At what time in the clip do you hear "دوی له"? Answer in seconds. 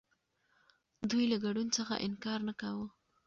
1.09-1.37